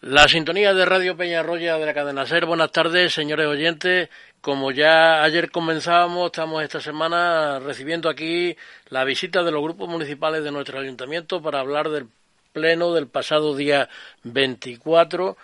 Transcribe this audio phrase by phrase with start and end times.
[0.00, 2.46] La sintonía de Radio Peñarroya de la cadena SER.
[2.46, 4.08] Buenas tardes, señores oyentes.
[4.40, 8.56] Como ya ayer comenzábamos, estamos esta semana recibiendo aquí
[8.90, 12.06] la visita de los grupos municipales de nuestro ayuntamiento para hablar del
[12.52, 13.88] pleno del pasado día
[14.22, 15.36] 24,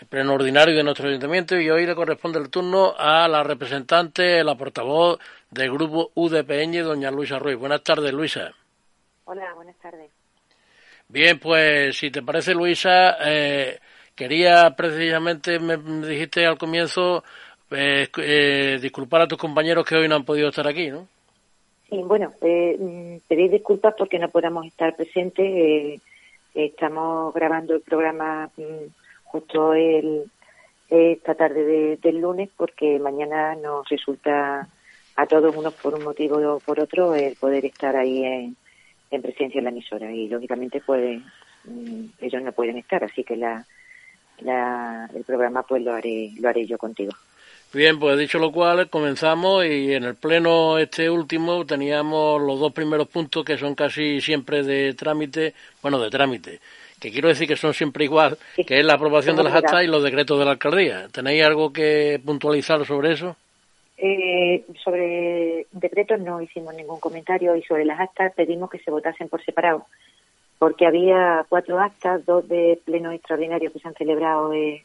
[0.00, 4.42] el pleno ordinario de nuestro ayuntamiento, y hoy le corresponde el turno a la representante,
[4.42, 5.18] la portavoz
[5.50, 7.58] del grupo UDPN, doña Luisa Ruiz.
[7.58, 8.54] Buenas tardes, Luisa.
[9.26, 10.10] Hola, buenas tardes.
[11.08, 13.78] Bien, pues si te parece, Luisa, eh,
[14.18, 17.22] Quería precisamente, me, dijiste al comienzo,
[17.70, 21.06] eh, eh, disculpar a tus compañeros que hoy no han podido estar aquí, ¿no?
[21.88, 25.46] Sí, bueno, eh, mm, pedir disculpas porque no podamos estar presentes.
[25.46, 26.00] Eh,
[26.52, 28.86] estamos grabando el programa mm,
[29.22, 30.24] justo el,
[30.90, 34.66] esta tarde del lunes porque mañana nos resulta
[35.14, 38.56] a todos unos por un motivo o por otro el poder estar ahí en,
[39.12, 41.22] en presencia en la emisora y lógicamente pues
[42.20, 43.64] ellos no pueden estar, así que la
[44.40, 47.12] el programa pues lo haré, lo haré yo contigo.
[47.72, 52.72] Bien, pues dicho lo cual, comenzamos y en el pleno este último teníamos los dos
[52.72, 56.60] primeros puntos que son casi siempre de trámite, bueno, de trámite,
[56.98, 59.86] que quiero decir que son siempre igual, que es la aprobación de las actas y
[59.86, 61.08] los decretos de la alcaldía.
[61.12, 63.36] ¿Tenéis algo que puntualizar sobre eso?
[63.98, 69.28] Eh, sobre decretos no hicimos ningún comentario y sobre las actas pedimos que se votasen
[69.28, 69.86] por separado
[70.58, 74.84] porque había cuatro actas, dos de pleno extraordinario que se han celebrado eh,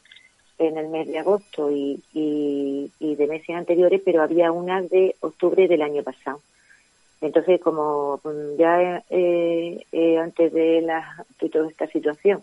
[0.58, 2.00] en el mes de agosto y,
[3.00, 6.40] de meses anteriores, pero había una de octubre del año pasado.
[7.20, 12.42] Entonces, como mm, ya eh, eh, antes de, la, de toda esta situación,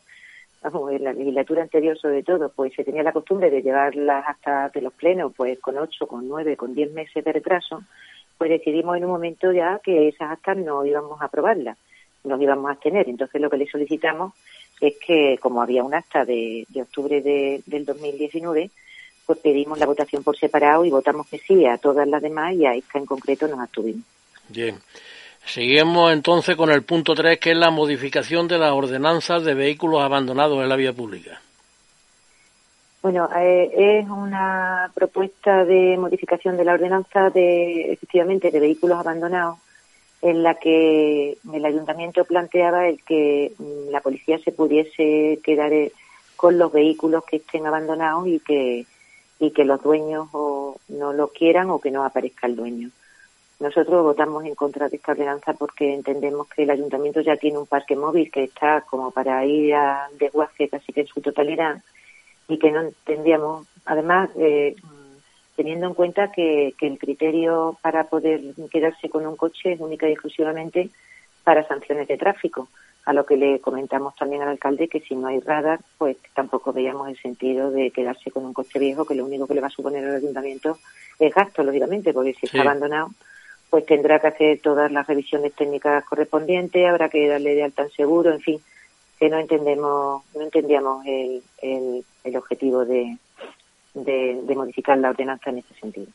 [0.64, 4.72] en la legislatura anterior sobre todo, pues se tenía la costumbre de llevar las actas
[4.74, 7.82] de los plenos, pues con ocho, con nueve, con diez meses de retraso,
[8.38, 11.78] pues decidimos en un momento ya que esas actas no íbamos a aprobarlas
[12.24, 13.10] nos íbamos a tener.
[13.10, 14.34] Entonces lo que le solicitamos
[14.80, 18.72] es que, como había un acta de, octubre de, del 2019,
[19.26, 22.66] pues pedimos la votación por separado y votamos que sí a todas las demás y
[22.66, 24.04] a esta en concreto nos abstuvimos.
[24.50, 24.78] Bien.
[25.46, 30.02] Seguimos entonces con el punto 3, que es la modificación de las ordenanzas de vehículos
[30.02, 31.42] abandonados en la vía pública.
[33.02, 39.58] Bueno, eh, es una propuesta de modificación de la ordenanza de, efectivamente, de vehículos abandonados
[40.22, 45.92] en la que el ayuntamiento planteaba el que mm, la policía se pudiese quedar eh,
[46.36, 48.86] con los vehículos que estén abandonados y que
[49.42, 52.92] y que los dueños o no lo quieran o que no aparezca el dueño.
[53.60, 57.66] Nosotros votamos en contra de esta ordenanza porque entendemos que el ayuntamiento ya tiene un
[57.66, 61.82] parque móvil que está como para ir a desguace casi que en su totalidad
[62.48, 64.76] y que no entendíamos, además, eh,
[65.56, 68.42] teniendo en cuenta que, el criterio para poder
[68.72, 70.90] quedarse con un coche es única y exclusivamente
[71.44, 72.70] para sanciones de tráfico,
[73.06, 76.72] a lo que le comentamos también al alcalde que si no hay radar, pues tampoco
[76.72, 79.68] veíamos el sentido de quedarse con un coche viejo, que lo único que le va
[79.68, 80.78] a suponer al ayuntamiento
[81.18, 83.10] es gasto, lógicamente, porque si está abandonado,
[83.70, 87.92] pues tendrá que hacer todas las revisiones técnicas correspondientes, habrá que darle de alta en
[87.92, 88.62] seguro, en fin,
[89.20, 93.18] que no entendemos, no entendíamos el, el objetivo de,
[93.94, 96.08] de, modificar la ordenanza en ese sentido.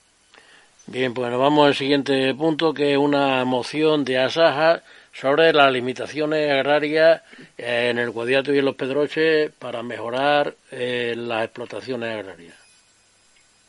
[0.86, 4.82] Bien, pues nos vamos al siguiente punto, que es una moción de Asaja
[5.12, 7.22] sobre las limitaciones agrarias
[7.58, 12.54] en el Guadiato y en los Pedroches para mejorar eh, las explotaciones agrarias.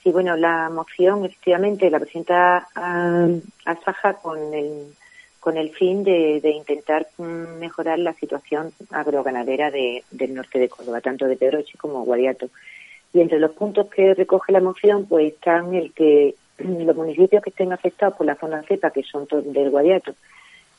[0.04, 2.68] Sí, bueno, la moción efectivamente la presenta
[3.66, 4.94] Asaja con el,
[5.40, 11.02] con el fin de, intentar mm, mejorar la situación agroganadera de, del norte de Córdoba,
[11.02, 12.50] tanto de Pedroche como Guadiato.
[13.18, 17.50] Y entre los puntos que recoge la moción, pues están el que los municipios que
[17.50, 20.14] estén afectados por la zona cepa, que son del Guadiato,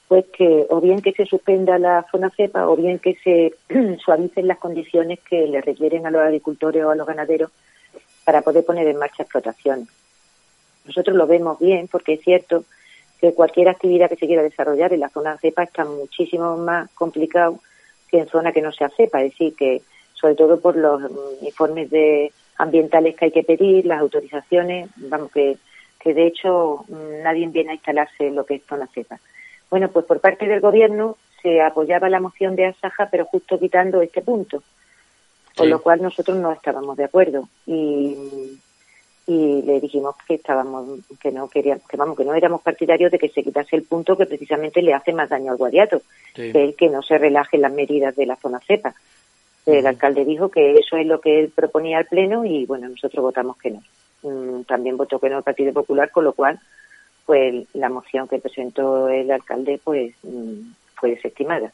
[0.07, 3.55] pues que o bien que se suspenda la zona cepa o bien que se
[4.05, 7.51] suavicen las condiciones que le requieren a los agricultores o a los ganaderos
[8.25, 9.89] para poder poner en marcha explotaciones.
[10.85, 12.63] Nosotros lo vemos bien porque es cierto
[13.21, 17.59] que cualquier actividad que se quiera desarrollar en la zona cepa está muchísimo más complicado
[18.09, 19.83] que en zona que no sea cepa, es decir, que
[20.21, 21.03] sobre todo por los
[21.43, 25.57] informes de ambientales que hay que pedir, las autorizaciones, vamos que,
[26.01, 29.19] que de hecho mm, nadie viene a instalarse en lo que es zona cepa.
[29.71, 34.03] Bueno, pues por parte del gobierno se apoyaba la moción de Asaja, pero justo quitando
[34.03, 34.63] este punto,
[35.57, 38.17] con lo cual nosotros no estábamos de acuerdo y,
[39.27, 43.19] y le dijimos que estábamos que no queríamos que vamos que no éramos partidarios de
[43.19, 46.01] que se quitase el punto que precisamente le hace más daño al guadiato,
[46.35, 48.95] que es que no se relajen las medidas de la zona cepa.
[49.69, 53.23] El alcalde dijo que eso es lo que él proponía al Pleno y, bueno, nosotros
[53.23, 53.83] votamos que no.
[54.23, 56.59] Mm, también votó que no el Partido Popular, con lo cual,
[57.27, 61.71] pues la moción que presentó el alcalde, pues mm, fue desestimada.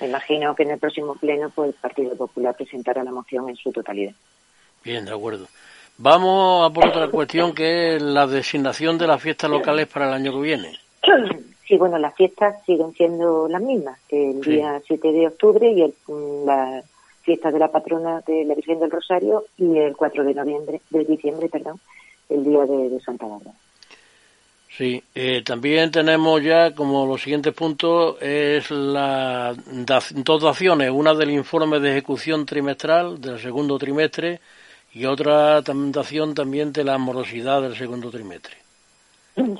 [0.00, 3.56] Me imagino que en el próximo pleno pues, el Partido Popular presentará la moción en
[3.56, 4.14] su totalidad.
[4.82, 5.46] Bien, de acuerdo.
[5.98, 10.14] Vamos a por otra cuestión que es la designación de las fiestas locales para el
[10.14, 10.78] año que viene.
[11.68, 15.94] Sí, bueno, las fiestas siguen siendo las mismas, el día 7 de octubre y el,
[16.06, 16.82] mm, la
[17.24, 21.04] fiesta de la patrona de la Virgen del Rosario y el 4 de noviembre, de
[21.04, 21.80] diciembre, perdón,
[22.28, 23.56] el día de, Santa Bárbara.
[24.76, 29.54] Sí, eh, también tenemos ya como los siguientes puntos es la
[30.16, 34.40] dos daciones, una del informe de ejecución trimestral del segundo trimestre
[34.92, 38.56] y otra dación también de la morosidad del segundo trimestre.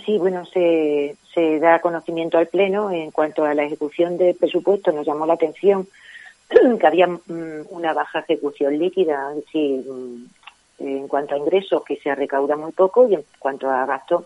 [0.05, 4.93] Sí, bueno, se, se da conocimiento al Pleno en cuanto a la ejecución del presupuesto.
[4.93, 5.89] Nos llamó la atención
[6.81, 10.25] que había mm, una baja ejecución líquida, sí, mm,
[10.79, 14.25] en cuanto a ingresos que se recauda muy poco y en cuanto a gastos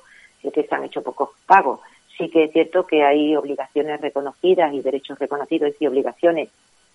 [0.53, 1.81] que se han hecho pocos pagos.
[2.17, 6.49] Sí que es cierto que hay obligaciones reconocidas y derechos reconocidos y obligaciones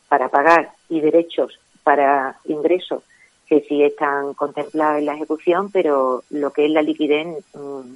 [0.10, 3.04] para pagar y derechos para ingresos
[3.48, 7.94] que sí están contemplados en la ejecución, pero lo que es la liquidez mm,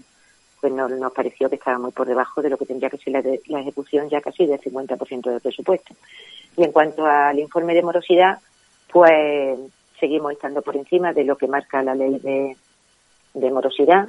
[0.60, 3.14] pues no, nos pareció que estaba muy por debajo de lo que tendría que ser
[3.14, 5.94] la, la ejecución ya casi del 50% del presupuesto.
[6.56, 8.40] Y en cuanto al informe de morosidad,
[8.92, 9.60] pues
[10.00, 12.58] seguimos estando por encima de lo que marca la ley de,
[13.34, 14.08] de morosidad.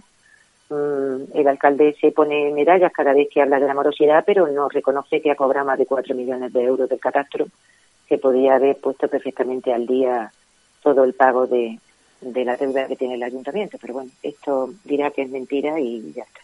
[0.70, 4.68] Mm, el alcalde se pone medallas cada vez que habla de la morosidad, pero no
[4.68, 7.46] reconoce que ha cobrado más de 4 millones de euros del catastro,
[8.06, 10.32] que podría haber puesto perfectamente al día
[10.82, 11.78] todo el pago de,
[12.20, 13.78] de la deuda que tiene el ayuntamiento.
[13.80, 16.40] Pero bueno, esto dirá que es mentira y ya está.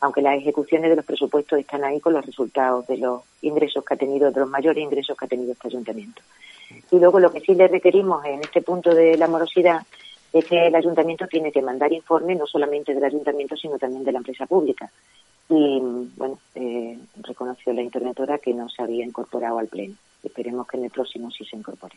[0.00, 3.94] Aunque las ejecuciones de los presupuestos están ahí con los resultados de los ingresos que
[3.94, 6.22] ha tenido, de los mayores ingresos que ha tenido este ayuntamiento.
[6.90, 9.82] Y luego lo que sí le requerimos en este punto de la morosidad
[10.32, 14.12] es que el ayuntamiento tiene que mandar informe no solamente del ayuntamiento, sino también de
[14.12, 14.90] la empresa pública.
[15.48, 15.80] Y
[16.16, 19.94] bueno, eh, reconoció la interventora que no se había incorporado al pleno.
[20.22, 21.96] Esperemos que en el próximo sí se incorpore.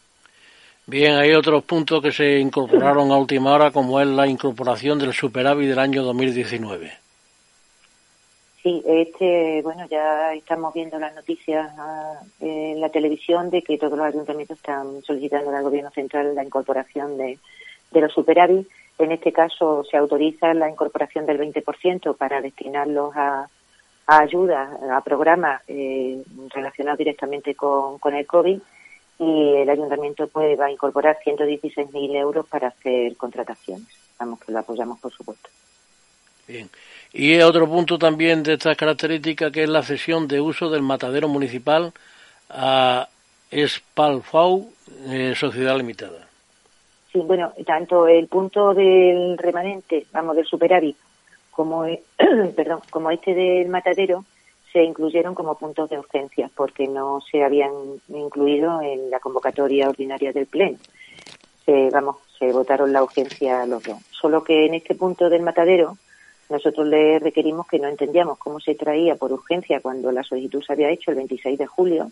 [0.88, 5.14] Bien, hay otros puntos que se incorporaron a última hora, como es la incorporación del
[5.14, 6.92] superávit del año 2019.
[8.62, 11.72] Sí, este, bueno, ya estamos viendo las noticias
[12.40, 17.18] en la televisión de que todos los ayuntamientos están solicitando al Gobierno Central la incorporación
[17.18, 17.40] de,
[17.92, 18.68] de los superávit.
[19.00, 23.50] En este caso se autoriza la incorporación del 20% para destinarlos a,
[24.06, 26.22] a ayudas, a programas eh,
[26.54, 28.60] relacionados directamente con, con el COVID
[29.20, 33.88] y el ayuntamiento pues va a incorporar 116.000 euros para hacer contrataciones.
[34.20, 35.50] Vamos, que lo apoyamos, por supuesto.
[36.48, 36.70] Bien.
[37.14, 41.28] Y otro punto también de estas características que es la cesión de uso del matadero
[41.28, 41.94] municipal
[42.50, 43.08] a
[43.50, 44.70] Espalfau
[45.08, 46.28] eh, Sociedad Limitada.
[47.12, 50.98] Sí, bueno, tanto el punto del remanente, vamos, del superávit,
[51.52, 51.86] como,
[52.56, 54.26] perdón, como este del matadero,
[54.76, 57.72] se incluyeron como puntos de urgencia porque no se habían
[58.10, 60.78] incluido en la convocatoria ordinaria del Pleno.
[61.66, 64.00] Se, vamos, se votaron la urgencia los dos.
[64.12, 65.98] Solo que en este punto del matadero
[66.50, 70.74] nosotros le requerimos que no entendíamos cómo se traía por urgencia cuando la solicitud se
[70.74, 72.12] había hecho el 26 de julio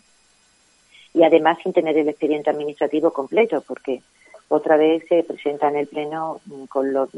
[1.13, 4.01] y además sin tener el expediente administrativo completo porque
[4.47, 6.39] otra vez se presenta en el Pleno
[6.69, 7.09] con los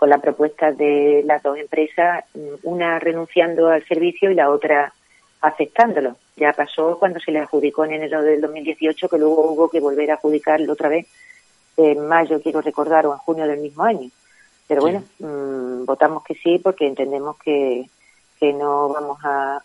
[0.00, 2.24] con la propuesta de las dos empresas,
[2.62, 4.94] una renunciando al servicio y la otra
[5.42, 6.16] aceptándolo.
[6.38, 10.10] Ya pasó cuando se le adjudicó en enero del 2018, que luego hubo que volver
[10.10, 11.06] a adjudicarlo otra vez
[11.76, 14.08] en mayo, quiero recordar, o en junio del mismo año.
[14.66, 17.84] Pero bueno, mm, votamos que sí porque entendemos que,
[18.38, 19.62] que no vamos a,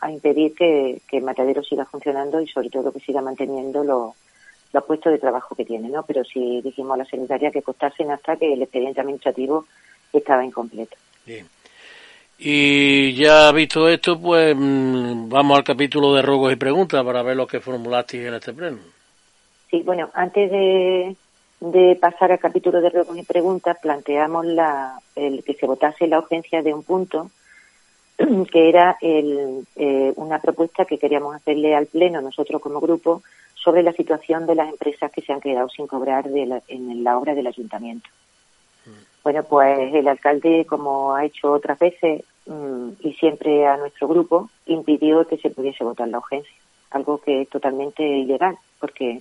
[0.00, 4.14] a, impedir que, que el matadero siga funcionando y sobre todo que siga manteniendo los
[4.72, 6.02] los puestos de trabajo que tiene, ¿no?
[6.04, 9.66] Pero si dijimos a la secretaria que costasen hasta que el expediente administrativo
[10.12, 10.96] estaba incompleto.
[11.26, 11.46] Bien.
[12.38, 17.36] Y ya visto esto, pues mm, vamos al capítulo de ruegos y preguntas para ver
[17.36, 18.78] lo que formulaste en este pleno.
[19.70, 21.16] Sí, bueno, antes de,
[21.60, 26.18] de pasar al capítulo de ruegos y preguntas, planteamos la, el que se votase la
[26.18, 27.30] urgencia de un punto
[28.52, 33.22] que era el, eh, una propuesta que queríamos hacerle al Pleno nosotros como grupo
[33.62, 37.34] sobre la situación de las empresas que se han quedado sin cobrar en la obra
[37.34, 38.08] del ayuntamiento.
[39.22, 44.48] Bueno, pues el alcalde, como ha hecho otras veces mm, y siempre a nuestro grupo,
[44.66, 46.54] impidió que se pudiese votar la urgencia,
[46.90, 49.20] algo que es totalmente ilegal, porque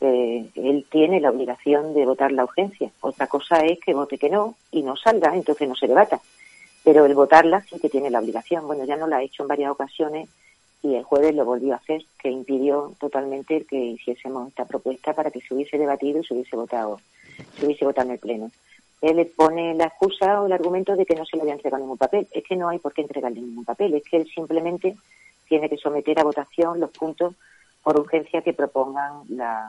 [0.00, 2.90] eh, él tiene la obligación de votar la urgencia.
[3.00, 6.20] Otra cosa es que vote que no y no salga, entonces no se debata.
[6.82, 8.66] Pero el votarla sí que tiene la obligación.
[8.66, 10.28] Bueno, ya no la ha hecho en varias ocasiones
[10.82, 15.30] y el jueves lo volvió a hacer, que impidió totalmente que hiciésemos esta propuesta para
[15.30, 17.00] que se hubiese debatido y se hubiese votado,
[17.58, 18.50] se hubiese votado en el Pleno.
[19.02, 21.82] Él le pone la excusa o el argumento de que no se le había entregado
[21.82, 22.28] ningún papel.
[22.32, 24.96] Es que no hay por qué entregarle ningún papel, es que él simplemente
[25.48, 27.34] tiene que someter a votación los puntos
[27.82, 29.22] por urgencia que propongan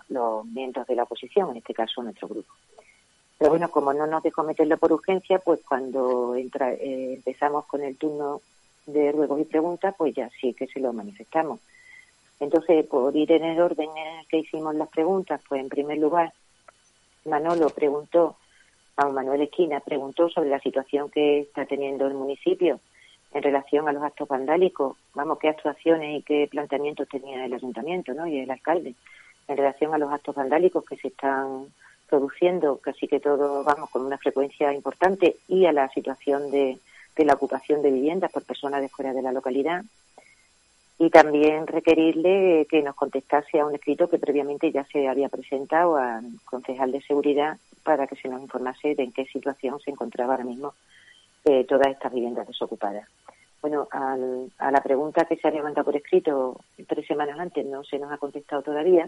[0.10, 2.54] los miembros de la oposición, en este caso nuestro grupo.
[3.38, 7.82] Pero bueno, como no nos dejó meterlo por urgencia, pues cuando entra, eh, empezamos con
[7.82, 8.42] el turno
[8.86, 11.60] de ruegos y preguntas, pues ya sí que se lo manifestamos.
[12.40, 16.34] Entonces, por ir en el orden en que hicimos las preguntas, pues en primer lugar,
[17.26, 18.38] Manolo preguntó,
[18.98, 22.80] a Manuel Esquina preguntó sobre la situación que está teniendo el municipio
[23.34, 28.14] en relación a los actos vandálicos, vamos, qué actuaciones y qué planteamientos tenía el ayuntamiento
[28.14, 28.28] ¿no?
[28.28, 28.96] y el alcalde
[29.48, 31.68] en relación a los actos vandálicos que se están
[32.10, 36.78] produciendo, casi que todo, vamos, con una frecuencia importante, y a la situación de,
[37.16, 39.84] de la ocupación de viviendas por personas de fuera de la localidad.
[40.98, 45.98] Y también requerirle que nos contestase a un escrito que previamente ya se había presentado
[45.98, 50.34] al concejal de seguridad para que se nos informase de en qué situación se encontraba
[50.34, 50.76] ahora mismo
[51.44, 53.08] eh, todas estas viviendas desocupadas.
[53.62, 58.00] Bueno, a la pregunta que se ha levantado por escrito tres semanas antes no se
[58.00, 59.08] nos ha contestado todavía.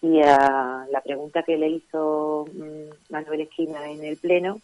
[0.00, 4.60] Y a la pregunta que le hizo mm, Manuel Esquina en el Pleno,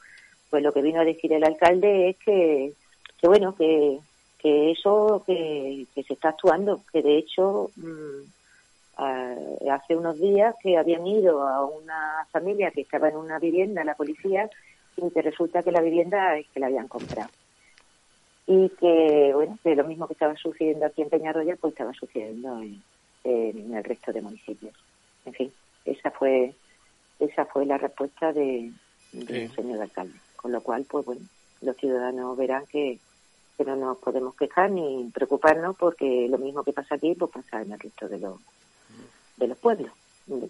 [0.50, 2.72] pues lo que vino a decir el alcalde es que,
[3.20, 3.98] que bueno, que,
[4.38, 8.22] que eso que, que, se está actuando, que de hecho mm,
[9.70, 13.94] hace unos días que habían ido a una familia que estaba en una vivienda, la
[13.94, 14.50] policía,
[14.96, 17.30] y que resulta que la vivienda es que la habían comprado.
[18.46, 22.60] Y que, bueno, que lo mismo que estaba sucediendo aquí en Peñarroya, pues estaba sucediendo
[22.60, 22.82] en,
[23.74, 24.74] el resto de municipios.
[25.26, 25.52] En fin,
[25.84, 26.54] esa fue
[27.20, 28.72] esa fue la respuesta de,
[29.12, 30.18] del señor alcalde.
[30.38, 31.22] Con lo cual, pues bueno,
[31.60, 32.98] los ciudadanos verán que,
[33.56, 37.60] que no nos podemos quejar ni preocuparnos porque lo mismo que pasa aquí, pues pasa
[37.62, 38.40] en el resto de los,
[39.36, 39.92] de los pueblos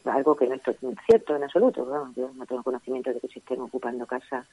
[0.04, 0.62] algo que no es
[1.06, 1.84] cierto en absoluto.
[1.84, 2.12] ¿no?
[2.14, 4.46] Yo no tengo conocimiento de que se estén ocupando casas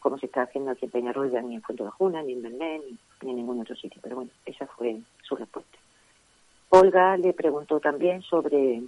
[0.00, 2.82] como se está haciendo aquí en Peñarroya, ni en Fuente de Juna, ni en Belén,
[3.22, 4.00] ni, en ningún otro sitio.
[4.00, 5.76] Pero bueno, esa fue su respuesta.
[6.70, 8.82] Olga le preguntó también sobre,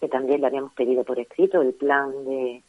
[0.00, 2.62] que también le habíamos pedido por escrito, el plan de,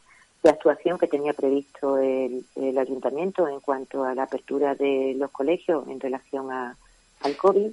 [0.51, 5.87] actuación que tenía previsto el, el, ayuntamiento en cuanto a la apertura de los colegios
[5.87, 6.77] en relación a,
[7.21, 7.71] al COVID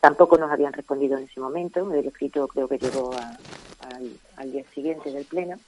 [0.00, 3.10] Tampoco nos habían respondido en ese momento, el escrito creo que llegó
[4.36, 5.58] al, día siguiente del pleno.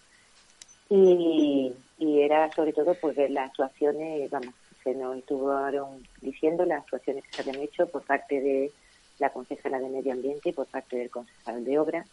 [0.88, 7.24] Y, era sobre todo pues ver las actuaciones, vamos, se nos estuvieron diciendo las actuaciones
[7.24, 8.72] que se habían hecho por parte de
[9.18, 12.06] la concejala de Medio Ambiente y por parte del concejal de Obra.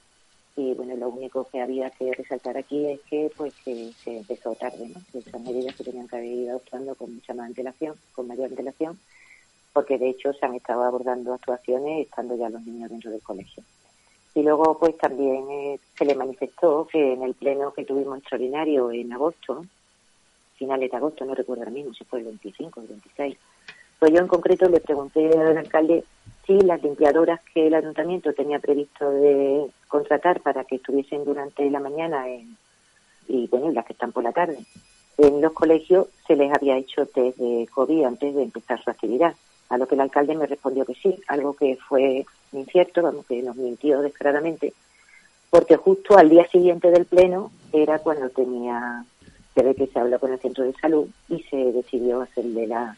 [0.55, 4.89] Y bueno, lo único que había que resaltar aquí es que pues se empezó tarde,
[4.89, 5.01] ¿no?
[5.11, 8.49] Que esas medidas se tenían que haber ido adoptando con mucha más antelación, con mayor
[8.49, 8.99] antelación
[9.73, 13.63] porque de hecho se han estado abordando actuaciones estando ya los niños dentro del colegio.
[14.35, 18.91] Y luego pues también eh, se le manifestó que en el pleno que tuvimos extraordinario
[18.91, 19.65] en agosto,
[20.55, 23.37] finales de agosto, no recuerdo ahora mismo si fue el 25 o el 26,
[23.99, 26.03] pues yo en concreto le pregunté al alcalde
[26.49, 31.79] si las limpiadoras que el ayuntamiento tenía previsto de contratar para que estuviesen durante la
[31.79, 32.25] mañana
[33.27, 34.57] y bueno, las que están por la tarde,
[35.19, 39.35] en los colegios se les había hecho test de COVID antes de empezar su actividad.
[39.69, 43.43] A lo que el alcalde me respondió que sí, algo que fue incierto, vamos, que
[43.43, 44.73] nos mintió descaradamente,
[45.51, 49.05] porque justo al día siguiente del pleno era cuando tenía,
[49.53, 52.97] ve que se habló con el centro de salud y se decidió hacerle la,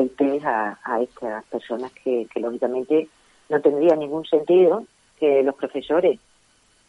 [0.00, 3.08] el test a, estas personas que, lógicamente
[3.48, 4.84] no tendría ningún sentido
[5.18, 6.18] que los profesores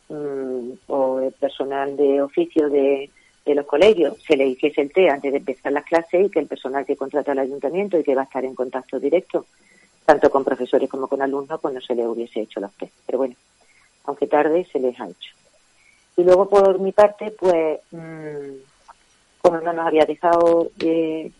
[0.09, 3.09] mm, o el personal de oficio de,
[3.47, 6.39] de los colegios se le hiciese el té antes de empezar las clases y que
[6.39, 9.45] el personal que contrata al ayuntamiento y que va a estar en contacto directo,
[10.05, 12.93] tanto con profesores como con alumnos, pues no se le hubiese hecho los test.
[13.05, 13.35] Pero bueno,
[14.03, 15.33] aunque tarde, se les ha hecho.
[16.17, 18.57] Y luego, por mi parte, pues, mmm,
[19.41, 21.31] como no nos había dejado eh,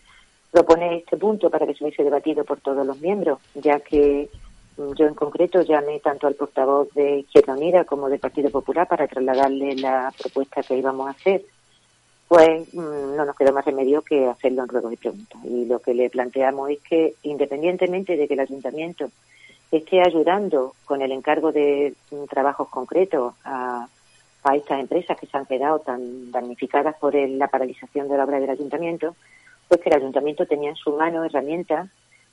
[0.52, 4.30] proponer este punto para que se hubiese debatido por todos los miembros, ya que
[4.78, 8.88] mm, yo en concreto llamé tanto al portavoz de Izquierda Unida como del Partido Popular
[8.88, 11.44] para trasladarle la propuesta que íbamos a hacer
[12.28, 15.40] pues mm, no nos queda más remedio que hacerlo en ruegos y preguntas.
[15.46, 19.10] Y lo que le planteamos es que, independientemente de que el ayuntamiento
[19.72, 23.88] esté ayudando con el encargo de mm, trabajos concretos a,
[24.44, 28.40] a, estas empresas que se han quedado tan damnificadas por la paralización de la obra
[28.40, 29.16] del ayuntamiento,
[29.68, 31.90] pues que el ayuntamiento tenía en su mano herramientas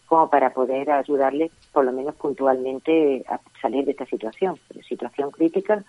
[0.07, 5.83] como para poder ayudarles, por lo menos puntualmente, a salir de esta situación, situación crítica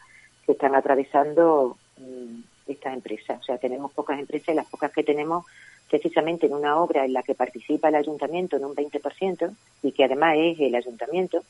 [0.45, 3.39] que están atravesando mm, estas empresas.
[3.41, 5.45] O sea, tenemos pocas empresas y las pocas que tenemos
[5.89, 10.03] precisamente en una obra en la que participa el ayuntamiento en un 20% y que
[10.03, 11.43] además es el ayuntamiento,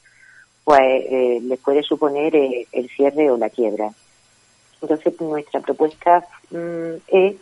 [0.64, 3.92] pues eh, les puede suponer eh, el cierre o la quiebra.
[4.82, 7.36] Entonces, nuestra propuesta mm, es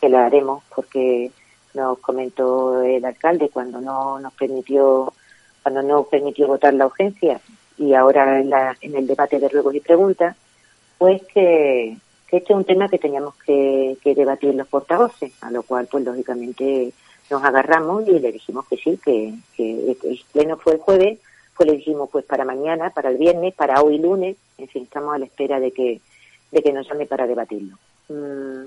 [0.00, 1.30] que lo haremos porque
[1.74, 5.12] nos comentó el alcalde cuando no nos permitió
[5.62, 7.40] cuando no permitió votar la urgencia
[7.76, 10.36] y ahora en, la, en el debate de ruegos y preguntas,
[10.98, 11.96] pues que,
[12.30, 16.92] este es un tema que teníamos que, debatir los portavoces, a lo cual pues lógicamente
[17.30, 21.18] nos agarramos y le dijimos que sí, que, que el pleno fue el jueves,
[21.56, 25.14] pues le dijimos pues para mañana, para el viernes, para hoy lunes, en fin, estamos
[25.14, 26.00] a la espera de que,
[26.50, 27.76] de que nos llame para debatirlo.
[28.08, 28.66] Mm,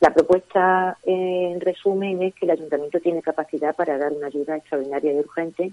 [0.00, 5.12] la propuesta, en resumen, es que el ayuntamiento tiene capacidad para dar una ayuda extraordinaria
[5.12, 5.72] y urgente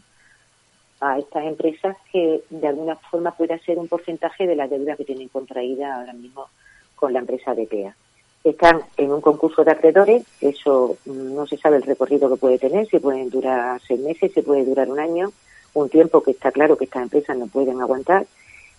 [1.02, 5.04] a estas empresas que de alguna forma pueda ser un porcentaje de la deuda que
[5.04, 6.48] tienen contraída ahora mismo
[6.96, 7.96] con la empresa de PEA.
[8.46, 12.88] Están en un concurso de acreedores, eso no se sabe el recorrido que puede tener,
[12.88, 15.32] si pueden durar seis meses, si puede durar un año,
[15.74, 18.26] un tiempo que está claro que estas empresas no pueden aguantar,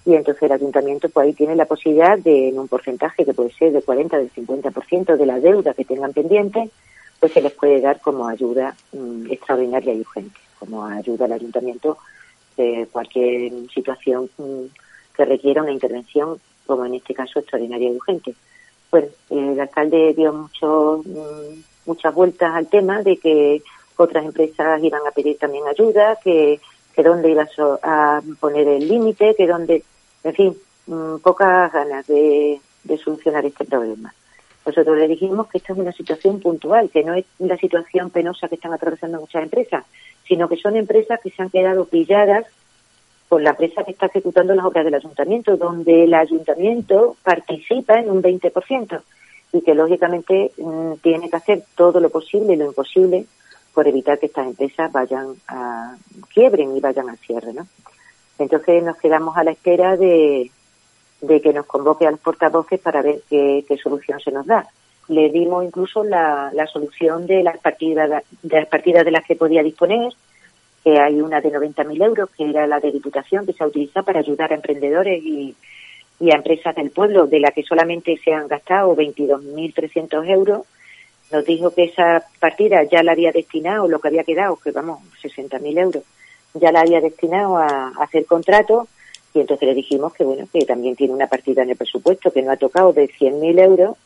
[0.06, 3.50] y entonces el ayuntamiento pues ahí tiene la posibilidad de, en un porcentaje que puede
[3.52, 6.70] ser de 40, del 50% de la deuda que tengan pendiente,
[7.18, 11.96] pues se les puede dar como ayuda mm, extraordinaria y urgente, como ayuda al ayuntamiento
[12.56, 14.64] de cualquier situación mm,
[15.16, 18.34] que requiera una intervención, como en este caso extraordinaria y urgente.
[18.90, 23.62] Bueno, el alcalde dio mucho, mm, muchas vueltas al tema de que
[23.96, 26.60] otras empresas iban a pedir también ayuda, que,
[26.94, 27.48] que dónde iba
[27.82, 29.82] a poner el límite, que dónde
[30.24, 32.60] en fin, mm, pocas ganas de,
[33.02, 34.14] solucionar este problema.
[34.66, 38.48] Nosotros le dijimos que esta es una situación puntual, que no es la situación penosa
[38.48, 39.84] que están atravesando muchas empresas,
[40.26, 42.46] sino que son empresas que se han quedado pilladas
[43.28, 48.10] por la empresa que está ejecutando las obras del ayuntamiento, donde el ayuntamiento participa en
[48.10, 49.00] un 20%
[49.52, 53.26] y que lógicamente mm, tiene que hacer todo lo posible y lo imposible
[53.72, 55.96] por evitar que estas empresas vayan a
[56.32, 57.66] quiebren y vayan al cierre, ¿no?
[58.38, 60.50] Entonces nos quedamos a la espera de,
[61.20, 64.66] que nos convoque a los portavoces para ver qué, solución se nos da.
[65.08, 69.62] Le dimos incluso la, solución de las partidas de las partidas de las que podía
[69.62, 70.12] disponer,
[70.82, 74.20] que hay una de 90.000 euros, que era la de Diputación, que se utiliza para
[74.20, 75.54] ayudar a emprendedores y,
[76.20, 80.66] y a empresas del pueblo, de la que solamente se han gastado 22.300 euros.
[81.32, 85.00] Nos dijo que esa partida ya la había destinado, lo que había quedado, que vamos,
[85.22, 86.02] 60.000 euros,
[86.54, 88.88] ya la había destinado a, hacer contrato
[89.34, 92.42] y entonces le dijimos que bueno que también tiene una partida en el presupuesto que
[92.42, 93.96] no ha tocado de 100.000 euros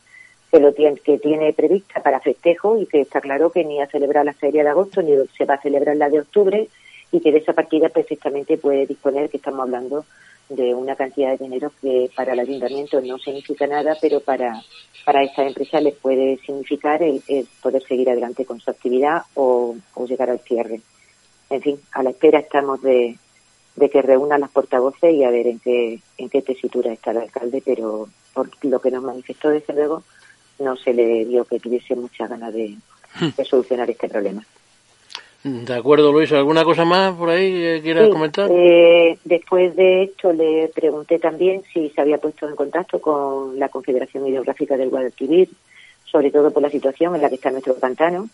[0.51, 3.87] que lo tiene que tiene prevista para festejo y que está claro que ni ha
[3.87, 6.67] celebrado la feria de agosto ni se va a celebrar la de octubre
[7.11, 10.05] y que de esa partida perfectamente puede disponer que estamos hablando
[10.49, 14.59] de una cantidad de dinero que para el ayuntamiento no significa nada, pero para,
[15.05, 17.21] para esta empresa les puede significar el,
[17.61, 19.75] poder seguir adelante con su actividad o
[20.07, 20.81] llegar al cierre
[21.49, 23.17] en fin, a la espera estamos de,
[23.91, 27.61] que reúnan las portavoces y a ver en qué, en qué tesitura está el alcalde,
[27.65, 30.03] pero por lo que nos manifestó desde luego
[30.59, 32.75] no se le dio que tuviese mucha ganas de,
[33.19, 33.41] hmm.
[33.43, 34.45] solucionar este problema.
[35.41, 36.33] De acuerdo, Luis.
[36.33, 38.49] ¿Alguna cosa más por ahí que quieras comentar?
[38.51, 43.69] Eh, después de esto le pregunté también si se había puesto en contacto con la
[43.69, 45.49] Confederación Hidrográfica del Guadalquivir,
[46.03, 48.27] sobre todo por la situación en la que está nuestro pantano.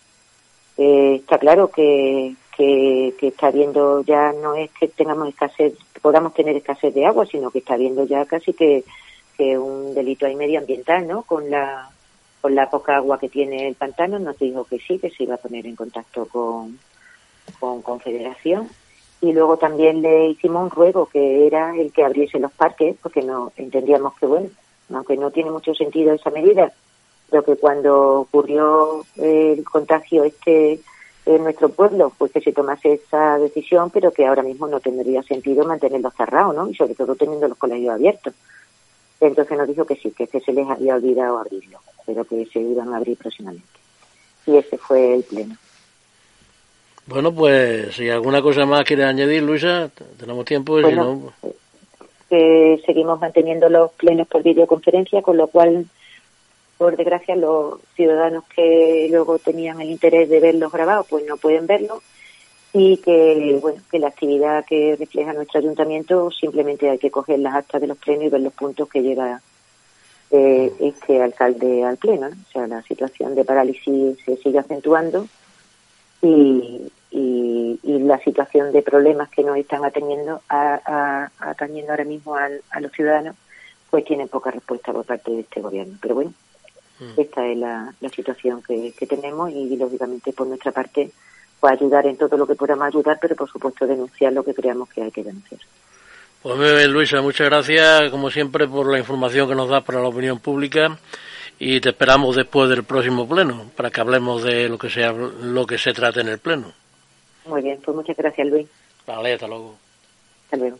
[0.78, 6.56] Eh, está claro que, que, está viendo ya no es que tengamos escasez, podamos tener
[6.56, 8.84] escasez de agua, sino que está viendo ya casi que,
[9.38, 11.24] que un delito ahí medioambiental, ¿no?
[11.24, 11.90] Con la,
[12.42, 15.36] con la poca agua que tiene el pantano, nos dijo que sí, que se iba
[15.36, 16.80] a poner en contacto con,
[17.60, 18.70] con Confederación.
[19.22, 23.22] Y luego también le hicimos un ruego que era el que abriese los parques, porque
[23.22, 24.50] no entendíamos que, bueno,
[24.94, 26.72] aunque no tiene mucho sentido esa medida,
[27.30, 30.80] pero que cuando ocurrió el contagio este
[31.26, 35.24] en nuestro pueblo, pues que se tomase esa decisión, pero que ahora mismo no tendría
[35.24, 36.70] sentido mantenerlos cerrados, ¿no?
[36.70, 38.34] Y sobre todo teniendo los colegios abiertos.
[39.20, 42.94] Entonces nos dijo que sí, que, se les había olvidado abrirlo, pero que se iban
[42.94, 43.66] a abrir próximamente.
[44.46, 45.56] Y ese fue el pleno.
[47.08, 50.80] Bueno, pues si alguna cosa más quiere añadir, Luisa, tenemos tiempo.
[50.80, 51.34] si no...
[52.30, 55.86] que seguimos manteniendo los plenos por videoconferencia, con lo cual
[56.78, 61.68] por desgracia los ciudadanos que luego tenían el interés de verlos grabados pues no pueden
[61.68, 62.02] verlo
[62.74, 67.56] y que bueno que la actividad que refleja nuestro ayuntamiento simplemente hay que coger las
[67.56, 69.42] actas de los plenos y ver los puntos que lleva
[70.32, 75.28] eh, este alcalde al pleno o sea la situación de parálisis se sigue acentuando
[76.22, 82.80] y, y, la situación de problemas que nos están atendiendo a, atendiendo ahora mismo a
[82.80, 83.36] los ciudadanos
[83.90, 86.45] pues tiene poca respuesta por parte de este gobierno pero bueno Mm.
[87.18, 91.12] Esta es la, situación que, tenemos y, lógicamente, por nuestra parte,
[91.60, 94.90] pues ayudar en todo lo que podamos ayudar, pero por supuesto denunciar lo que creamos
[94.90, 95.60] que hay que denunciar.
[96.42, 100.00] Pues muy bien, Luisa, muchas gracias, como siempre, por la información que nos das para
[100.00, 100.98] la opinión pública
[101.58, 105.66] y te esperamos después del próximo pleno para que hablemos de lo que sea lo
[105.66, 106.72] que se trate en el pleno.
[107.46, 108.68] Muy bien, pues muchas gracias, Luis.
[109.06, 109.76] Vale, hasta luego.
[110.46, 110.80] Hasta luego.